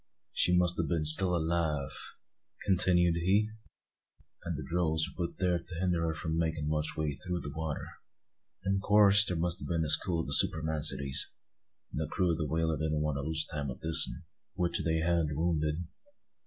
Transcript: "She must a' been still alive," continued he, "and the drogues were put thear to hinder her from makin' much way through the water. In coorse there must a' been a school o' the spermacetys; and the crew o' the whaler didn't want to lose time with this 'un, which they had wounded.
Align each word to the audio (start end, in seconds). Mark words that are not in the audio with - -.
"She 0.33 0.57
must 0.57 0.79
a' 0.79 0.83
been 0.83 1.05
still 1.05 1.35
alive," 1.35 1.91
continued 2.65 3.17
he, 3.17 3.51
"and 4.43 4.57
the 4.57 4.63
drogues 4.67 5.03
were 5.15 5.27
put 5.27 5.37
thear 5.37 5.59
to 5.59 5.75
hinder 5.75 6.01
her 6.07 6.15
from 6.15 6.37
makin' 6.39 6.67
much 6.67 6.97
way 6.97 7.13
through 7.13 7.41
the 7.41 7.53
water. 7.55 7.85
In 8.65 8.79
coorse 8.83 9.23
there 9.27 9.37
must 9.37 9.61
a' 9.61 9.65
been 9.65 9.85
a 9.85 9.89
school 9.91 10.21
o' 10.21 10.25
the 10.25 10.33
spermacetys; 10.33 11.29
and 11.91 12.01
the 12.01 12.07
crew 12.07 12.31
o' 12.31 12.35
the 12.35 12.47
whaler 12.47 12.77
didn't 12.77 13.03
want 13.03 13.17
to 13.17 13.21
lose 13.21 13.45
time 13.45 13.67
with 13.67 13.81
this 13.81 14.09
'un, 14.11 14.23
which 14.55 14.81
they 14.83 15.01
had 15.01 15.27
wounded. 15.33 15.83